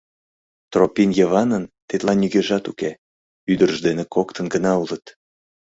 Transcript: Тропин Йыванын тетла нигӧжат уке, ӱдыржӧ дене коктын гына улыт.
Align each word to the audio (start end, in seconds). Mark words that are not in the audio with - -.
Тропин 0.71 1.09
Йыванын 1.19 1.63
тетла 1.87 2.13
нигӧжат 2.21 2.65
уке, 2.71 2.91
ӱдыржӧ 3.51 3.79
дене 3.87 4.03
коктын 4.13 4.45
гына 4.53 4.71
улыт. 4.81 5.05